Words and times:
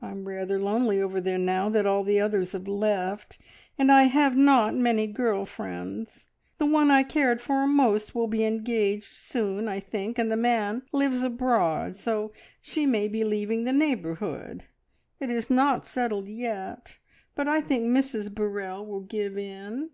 I'm 0.00 0.28
rather 0.28 0.60
lonely 0.62 1.00
over 1.02 1.20
there 1.20 1.38
now 1.40 1.68
that 1.70 1.86
all 1.86 2.04
the 2.04 2.20
others 2.20 2.52
have 2.52 2.68
left, 2.68 3.36
and 3.76 3.90
I 3.90 4.04
have 4.04 4.36
not 4.36 4.76
many 4.76 5.08
girl 5.08 5.44
friends. 5.44 6.28
The 6.58 6.66
one 6.66 6.88
I 6.88 7.02
cared 7.02 7.40
for 7.42 7.66
most 7.66 8.14
will 8.14 8.28
be 8.28 8.44
engaged 8.44 9.14
soon, 9.16 9.66
I 9.66 9.80
think, 9.80 10.20
and 10.20 10.30
the 10.30 10.36
man 10.36 10.82
lives 10.92 11.24
abroad, 11.24 11.96
so 11.96 12.32
she 12.60 12.86
may 12.86 13.08
be 13.08 13.24
leaving 13.24 13.64
the 13.64 13.72
neighbourhood. 13.72 14.66
It 15.18 15.30
is 15.30 15.50
not 15.50 15.84
settled 15.84 16.28
yet, 16.28 16.98
but 17.34 17.48
I 17.48 17.60
think 17.60 17.86
Mrs 17.86 18.32
Burrell 18.32 18.86
will 18.86 19.00
give 19.00 19.36
in." 19.36 19.90